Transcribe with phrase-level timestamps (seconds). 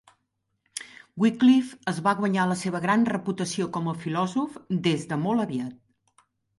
[1.23, 4.61] Wycliffe es va guanyar la seva gran reputació com a filòsof
[4.93, 5.83] des de molt aviat.